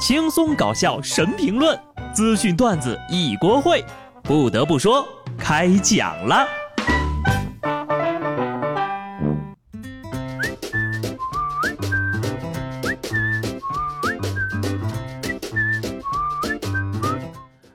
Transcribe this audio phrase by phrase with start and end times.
[0.00, 1.78] 轻松搞笑神评论，
[2.14, 3.84] 资讯段子一锅烩。
[4.22, 6.48] 不得不说，开讲了。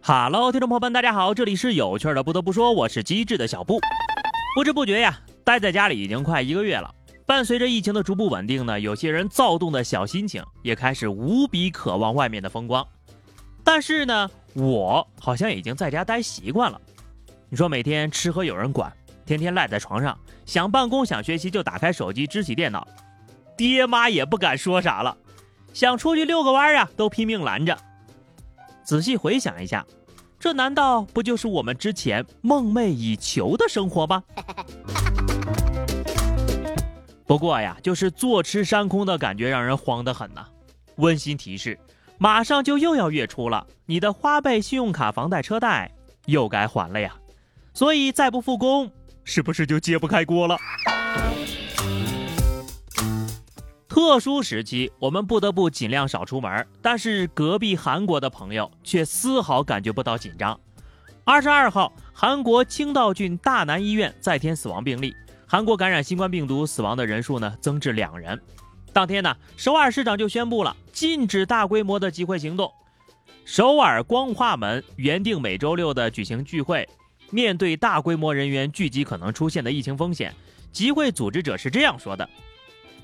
[0.02, 2.24] Hello，听众朋友们，大家好，这里是有趣的。
[2.24, 3.80] 不得不说，我是机智的小布。
[4.56, 6.90] 不知不觉呀，待在家里已经快一个月了。
[7.26, 12.88] 伴随着疫情的逐步稳定呢，有些人躁动的小心情也开始无比渴望外面的风光。
[13.64, 16.80] 但是呢，我好像已经在家待习惯了。
[17.50, 20.16] 你说每天吃喝有人管，天天赖在床上，
[20.46, 22.88] 想办公想学习就打开手机支起电脑，
[23.58, 25.18] 爹妈也不敢说啥了。
[25.74, 27.76] 想出去遛个弯啊，都拼命拦着。
[28.84, 29.84] 仔细回想一下，
[30.40, 34.24] 这难道不就是我们之前梦寐以求的生活吗？
[37.28, 40.46] 不过呀，就是坐吃山空的感觉，让人慌得很呐。
[40.98, 41.78] 温馨提示：
[42.18, 45.92] 马上就又要月初了，你的花呗、信用卡、房贷、车贷
[46.26, 47.16] 又该还了呀。
[47.74, 48.92] 所以再不复工，
[49.24, 50.56] 是不是就揭不开锅了？
[53.90, 60.60] 特殊时期，我们不得不尽量少出门，但是隔壁韩国的朋友却丝毫感觉不到紧张。
[61.24, 65.16] 二十二号，韩国青道郡大南医院再添死亡病例。
[65.48, 68.40] 韩国感染新冠病毒死亡的人数呢增至两人。
[68.92, 72.72] 当天呢，首尔市长就宣布了禁止大规模的集会行动。
[73.44, 76.88] 首尔光化门原定每周六的举行聚会，
[77.30, 80.34] 面对大规模人员聚集可能出现的疫情风险，
[80.72, 82.28] 集会组织者是这样说的：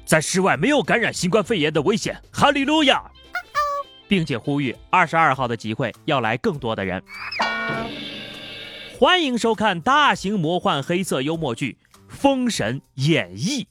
[0.04, 3.04] 在室外没有感染新冠肺炎的危险，哈利路亚，
[4.08, 7.04] 并且呼吁二十二号的集会要来更多的人。
[8.98, 11.78] 欢迎收看大型魔幻黑色幽默剧。
[12.12, 13.64] 《封神演义》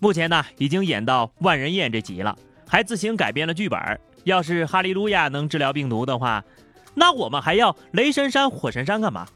[0.00, 3.78] 目前呢已经演到万人宴这集了，还自行改编了剧本。
[4.24, 6.42] 要是哈利路亚能治疗病毒的话，
[6.94, 9.28] 那我们还要雷神山、火神山干嘛？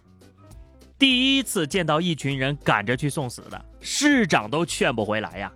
[0.99, 5.53] 第一次见到一群人赶着去送死的，市长都劝不回来呀！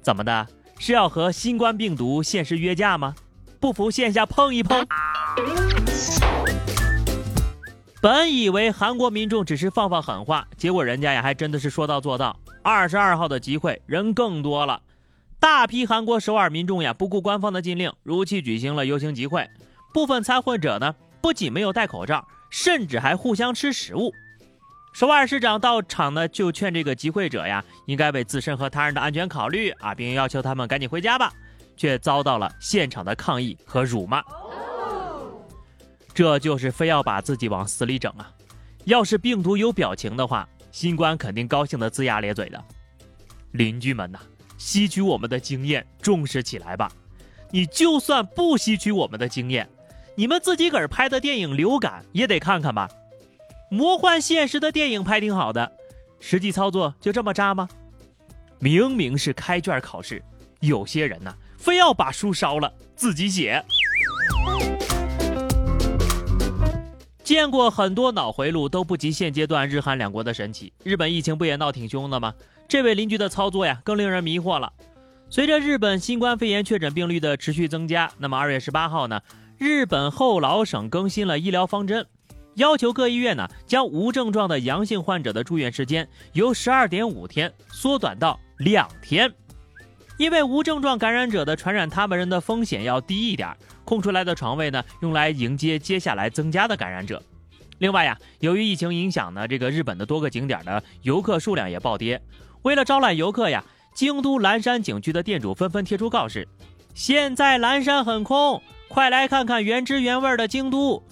[0.00, 0.46] 怎么的？
[0.78, 3.14] 是要和新冠病毒现实约架吗？
[3.60, 4.86] 不服线下碰一碰？
[8.04, 12.38] 本以为韩国民众只是放放狠话，结果人家呀还真的是说到做到。
[12.62, 14.82] 二十二号的集会人更多了，
[15.40, 19.48] 大批韩国首尔民众呀不顾官方的禁令，如期举行了游行集会。
[19.94, 24.12] 部分参会者呢不仅没有戴口罩，甚至还互相吃食物。
[24.92, 31.32] 首尔市长到场呢就劝这个集会者呀应该为自身和他人的安全考虑啊，并要求他们赶紧回家吧，
[31.74, 34.22] 却遭到了现场的抗议和辱骂。
[36.14, 38.30] 这就是非要把自己往死里整啊！
[38.84, 42.64] 要是病毒有表情的话，新冠肯定高兴的龇牙咧嘴的。
[43.50, 44.20] 邻居们呐，
[44.56, 46.90] 吸取我们的经验，重视起来吧！
[47.50, 49.68] 你就算不吸取我们的经验，
[50.14, 52.88] 你们自己个儿拍的电影《流感》也得看看吧。
[53.70, 55.72] 魔幻现实的电影拍挺好的，
[56.20, 57.68] 实际操作就这么渣吗？
[58.60, 60.22] 明明是开卷考试，
[60.60, 63.64] 有些人呐，非要把书烧了自己写。
[67.24, 70.70] 见过很多脑回路都不及现阶段日韩两国的神奇。
[70.82, 72.34] 日本疫情不也闹挺凶的吗？
[72.68, 74.70] 这位邻居的操作呀，更令人迷惑了。
[75.30, 79.22] 随着日本新冠肺炎确诊病例的持续增加，那么二月十八号呢，
[79.56, 82.06] 日本后老省更新了医疗方针，
[82.56, 89.32] 要求各医院呢将无症状的阳性患者的住院时间由十二点五天缩短到两天，
[90.16, 93.48] 因为无症状感染者的传染他们人的风险要低一点。
[93.84, 97.22] 空出来的床位呢，用来迎接接下来增加的感染者。
[97.78, 102.22] 另外呀，由于疫情影响呢，这个日本的多个景点的游客数量也暴跌。
[102.62, 103.62] 为了招揽游客呀，
[103.94, 106.48] 京都岚山景区的店主纷纷贴出告示：
[106.94, 111.02] 现在岚山很空，快来看看原汁原味的京都。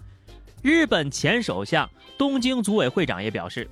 [0.62, 3.68] 日本前首相、东京组委会长也表示，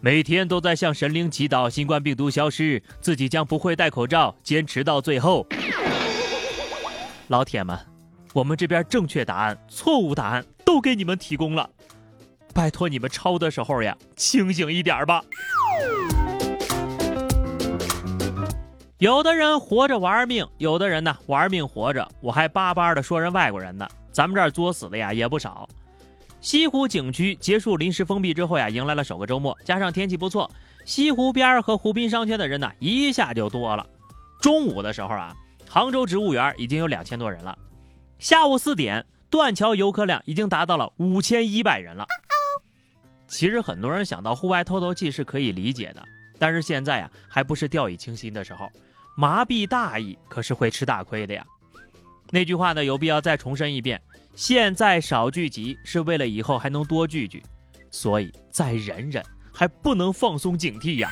[0.00, 5.46] 每天都在向神灵祈祷新冠病毒消失，自己将不会戴口罩，坚持到最后。
[7.28, 7.78] 老铁们。
[8.34, 11.70] 我们这边正确答案、错误答案都给你们提供了，
[12.52, 15.22] 拜托你们抄的时候呀，清醒一点吧。
[18.98, 23.86] 有的人活着玩命，有的人呢玩命活着，我还巴巴的说人外国人呢。
[24.10, 25.68] 咱们这儿作死的呀也不少。
[26.44, 30.50] 西湖景区结束临时封闭之后呀，迎来了首个周末，加上天气不错，
[30.84, 33.86] 西湖边和湖滨商圈的人呢一下就多了。
[34.42, 35.34] 中午的时候啊，
[35.66, 37.56] 杭州植物园已经有两千多人了。
[38.18, 42.06] 下午四点，断桥游客量已经达到了五千一百人了。
[43.26, 46.04] 其实很多人想到户外透透气是可以理解的，
[46.38, 48.70] 但是现在呀，还不是掉以轻心的时候，
[49.16, 51.42] 麻痹大意可是会吃大亏的呀。
[52.30, 54.02] 那句话呢，有必要再重申一遍：
[54.36, 57.42] 现在少聚集，是为了以后还能多聚聚。
[57.90, 61.08] 所以再忍忍，还不能放松警惕呀。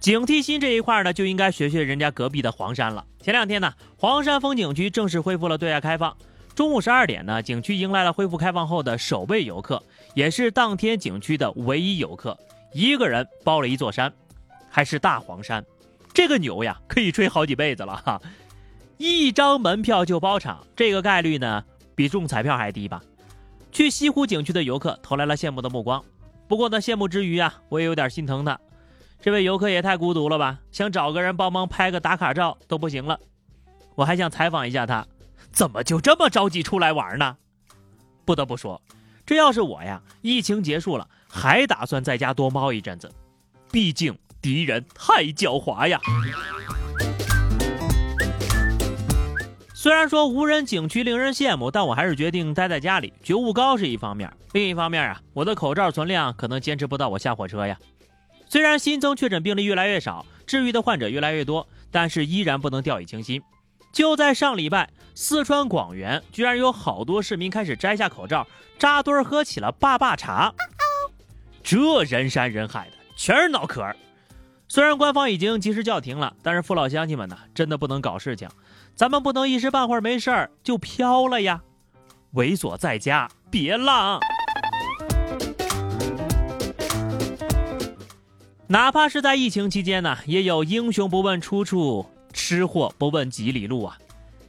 [0.00, 3.04] 警惕心这一块呢，就应该学学人家隔壁的黄山了。
[3.20, 6.16] 前两天呢，黄山风景区正式恢复了对外开放。
[6.54, 9.82] 中午十二点呢，景区迎来了恢复开放后的首位游客，
[10.14, 12.38] 也是当天景区的唯一游客，
[12.72, 14.10] 一个人包了一座山，
[14.70, 15.62] 还是大黄山。
[16.14, 18.20] 这个牛呀，可以吹好几辈子了哈！
[19.00, 21.64] 一张门票就包场，这个概率呢，
[21.94, 23.00] 比中彩票还低吧？
[23.72, 26.04] 去西湖景区的游客投来了羡慕的目光。
[26.46, 28.60] 不过呢，羡慕之余啊，我也有点心疼他。
[29.22, 30.58] 这位游客也太孤独了吧？
[30.70, 33.18] 想找个人帮忙拍个打卡照都不行了。
[33.94, 35.06] 我还想采访一下他，
[35.50, 37.38] 怎么就这么着急出来玩呢？
[38.26, 38.82] 不得不说，
[39.24, 43.10] 这要是我呀，疫情结束了还打算在家多猫一阵子。
[43.72, 44.14] 毕竟。
[44.42, 46.00] 敌人太狡猾呀！
[49.82, 53.14] 虽然说无人景区令人羡慕，但我还是决定待在家里。
[53.22, 57.78] 觉悟高是一方面，另一方面啊，我的口罩存量可能坚持不到我下火车呀。
[58.46, 63.40] 虽然新增确诊病例越来越少，治愈的患者越来越多，但是依然不能掉以轻心。
[63.90, 68.46] 就在上礼拜，四川广元居然有好多市民开始摘下口罩，
[68.78, 70.52] 扎堆喝起了坝坝茶。
[71.64, 73.96] 这人山人海的，全是脑壳儿。
[74.72, 78.48] 虽然官方已经及时叫停了，但是父老乡亲们呢，真的不能搞事情。
[78.94, 81.60] 咱们不能一时半会儿没事儿就飘了呀！
[82.34, 84.20] 猥琐在家别浪。
[88.68, 93.98] 哪怕是在疫情期间呢，也有英雄不问出处，吃货不问几里路啊！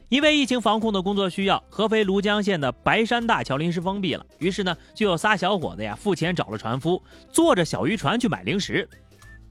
[0.08, 8.88] 因为疫情防控的工作需要，合肥庐江县的白山大桥临时封闭了，于是呢，就有仨小伙子呀付钱找了船夫，坐着小渔船去买零食。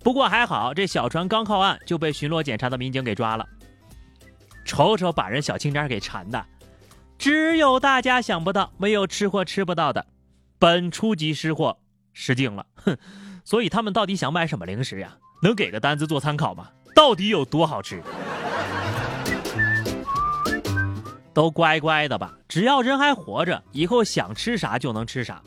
[0.03, 3.47] 不过还好，这小船刚靠岸就被巡逻检查的民警给抓了。
[4.65, 6.43] 瞅瞅把人小青年给馋的，
[7.17, 10.05] 只有大家想不到，没有吃货吃不到的。
[10.57, 11.77] 本初级失货
[12.13, 12.97] 失敬了，哼！
[13.43, 15.17] 所以他们到底想买什么零食呀？
[15.41, 16.69] 能给个单子做参考吗？
[16.95, 18.01] 到底有多好吃？
[21.33, 25.41] 都乖乖的吧，只要人还活着，以后想吃啥就能吃啥。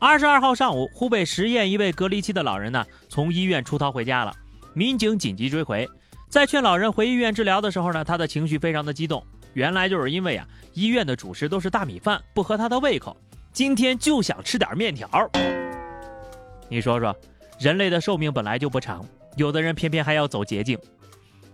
[0.00, 4.32] 二十二号上午，湖北十堰一位隔离期的老人呢，从医院出逃回家了。
[4.72, 5.88] 民警紧急追回，
[6.28, 9.20] 在劝老人回医院治疗的时候呢，他的情绪非常的激动。
[9.54, 13.16] 原来就是因为啊，医院的主食都是大米饭，不合他的胃口，
[13.52, 15.08] 今天就想吃点面条。
[16.68, 17.16] 你说说，
[17.58, 19.04] 人类的寿命本来就不长，
[19.34, 20.78] 有的人偏偏还要走捷径。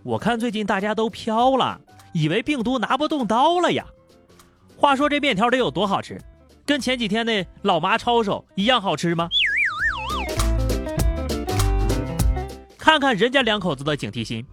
[0.03, 1.81] 我看最近大家都飘了，
[2.13, 3.83] 以为病毒拿不动刀了呀。
[4.77, 6.21] 话说这面条得有多好吃？
[6.65, 9.29] 跟前几天那老妈抄手一样好吃吗？
[12.75, 14.43] 看看人家两口子的警惕心。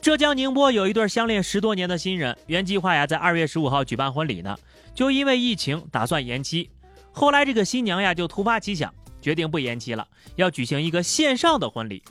[0.00, 4.56] 浙江宁波有一对相恋十多年的新人，原计划呀在二月十五号举办婚礼呢，
[4.94, 6.70] 就因为疫情打算延期。
[7.12, 12.02] 后来这个新娘呀就突发奇想，决定不延期了，要举行一个线上的婚礼。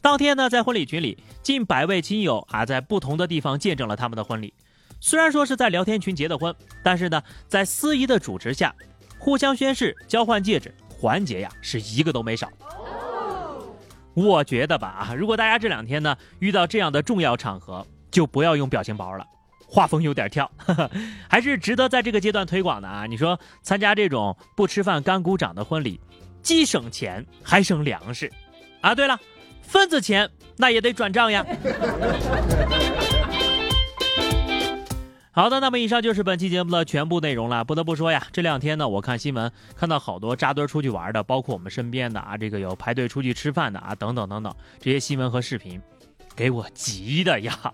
[0.00, 4.54] 当天呢，在婚礼群里，近百位亲友啊在不同的地方见证了他们的婚礼。
[5.00, 8.74] 虽然说是在聊天群结的婚，但是呢，在司仪的主持下，
[9.18, 12.48] 互相宣誓、交换戒指环节呀，是一个都没少。
[14.14, 19.26] 我觉得吧，啊，如果大家这两天呢遇到这样的重要场合，就不要用表情包了，
[19.68, 20.50] 画风有点跳，
[21.28, 23.04] 还是值得在这个阶段推广的啊。
[23.06, 26.00] 你说参加这种不吃饭干鼓掌的婚礼，
[26.42, 28.32] 既省钱还省粮食
[28.80, 28.94] 啊。
[28.94, 29.20] 对了，
[29.60, 31.44] 份子钱那也得转账呀。
[35.36, 37.62] 好的，那么以上就是本期节目的全部内容了。
[37.62, 45.78] 不得不说呀，这两天呢，我看新闻看到好多扎堆出去玩的，包括我们身边的啊，这个有排队出去吃饭的啊，等等等等，这些新闻和视频，
[46.34, 47.70] 给我急的呀！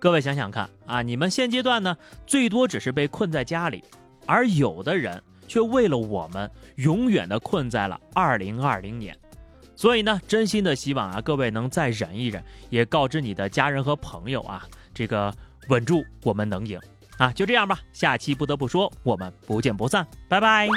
[0.00, 3.84] 各位想想看啊，你们现阶段呢，最多只是被困在家里，
[4.26, 9.16] 而有的人却为了我们，永远的困在了二零二零年。
[9.76, 15.32] 所以呢，真心的希望啊，各位能再忍一忍，也告知你的家人和朋友啊，这个。
[15.68, 16.80] 稳住，我们能赢
[17.18, 17.32] 啊！
[17.32, 20.68] 就这样吧，下期不得不说，我们不见不散，拜拜。